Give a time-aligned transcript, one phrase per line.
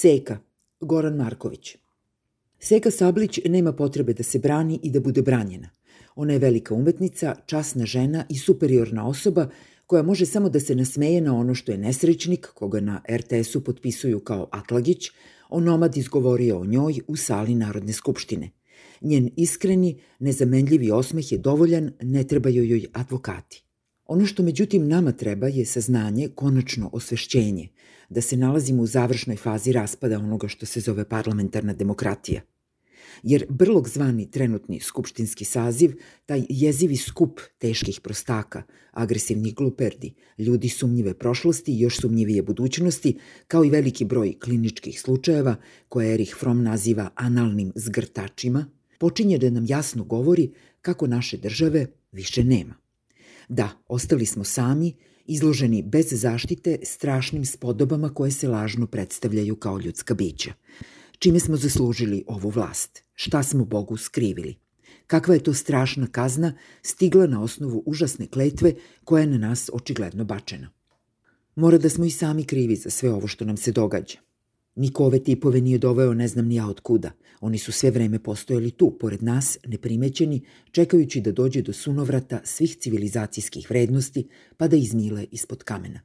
[0.00, 0.38] Seka,
[0.80, 1.76] Goran Marković.
[2.60, 5.68] Seka Sablić nema potrebe da se brani i da bude branjena.
[6.16, 9.48] Ona je velika umetnica, časna žena i superiorna osoba
[9.86, 14.20] koja može samo da se nasmeje na ono što je nesrećnik, koga na RTS-u potpisuju
[14.20, 15.10] kao Atlagić,
[15.48, 18.50] onomad izgovorio o njoj u sali Narodne skupštine.
[19.00, 23.65] Njen iskreni, nezamenljivi osmeh je dovoljan, ne trebaju joj advokati.
[24.06, 27.68] Ono što međutim nama treba je saznanje, konačno osvešćenje,
[28.08, 32.40] da se nalazimo u završnoj fazi raspada onoga što se zove parlamentarna demokratija.
[33.22, 35.92] Jer brlog zvani trenutni skupštinski saziv,
[36.26, 38.62] taj jezivi skup teških prostaka,
[38.92, 45.56] agresivnih gluperdi, ljudi sumnjive prošlosti i još sumnjivije budućnosti, kao i veliki broj kliničkih slučajeva
[45.88, 48.66] koje Erich Fromm naziva analnim zgrtačima,
[48.98, 50.50] počinje da nam jasno govori
[50.80, 52.85] kako naše države više nema.
[53.48, 54.94] Da, ostali smo sami,
[55.26, 60.52] izloženi bez zaštite strašnim spodobama koje se lažno predstavljaju kao ljudska bića.
[61.18, 63.02] Čime smo zaslužili ovu vlast?
[63.14, 64.56] Šta smo Bogu skrivili?
[65.06, 70.24] Kakva je to strašna kazna stigla na osnovu užasne kletve koja je na nas očigledno
[70.24, 70.70] bačena?
[71.54, 74.18] Mora da smo i sami krivi za sve ovo što nam se događa.
[74.76, 77.10] Niko ove tipove nije doveo ne znam ni ja od kuda.
[77.40, 82.76] Oni su sve vreme postojali tu, pored nas, neprimećeni, čekajući da dođe do sunovrata svih
[82.76, 86.00] civilizacijskih vrednosti, pa da izmile ispod kamena.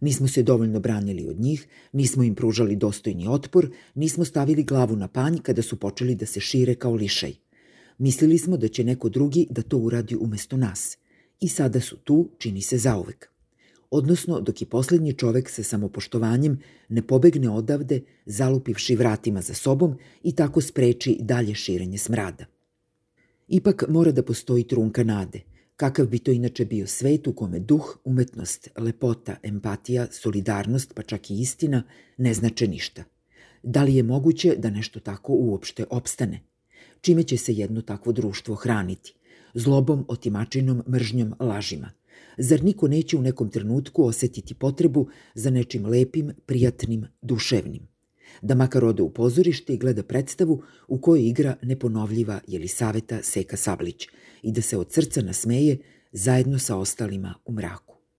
[0.00, 5.08] Nismo se dovoljno branili od njih, nismo im pružali dostojni otpor, nismo stavili glavu na
[5.08, 7.34] panj kada su počeli da se šire kao lišaj.
[7.98, 10.98] Mislili smo da će neko drugi da to uradi umesto nas.
[11.40, 13.33] I sada su tu, čini se zauvek
[13.94, 20.32] odnosno dok i poslednji čovek sa samopoštovanjem ne pobegne odavde, zalupivši vratima za sobom i
[20.34, 22.44] tako spreči dalje širenje smrada.
[23.48, 25.40] Ipak mora da postoji trunka nade,
[25.76, 31.30] kakav bi to inače bio svet u kome duh, umetnost, lepota, empatija, solidarnost, pa čak
[31.30, 31.82] i istina,
[32.18, 33.04] ne znače ništa.
[33.62, 36.40] Da li je moguće da nešto tako uopšte opstane?
[37.00, 39.14] Čime će se jedno takvo društvo hraniti?
[39.54, 41.90] Zlobom, otimačinom, mržnjom, lažima–
[42.38, 47.88] Zar niko neće u nekom trenutku osetiti potrebu za nečim lepim, prijatnim, duševnim?
[48.42, 54.06] Da makar ode u pozorište i gleda predstavu u kojoj igra neponovljiva Jelisaveta Seka Sablić
[54.42, 55.78] i da se od srca nasmeje
[56.12, 57.83] zajedno sa ostalima u mraku.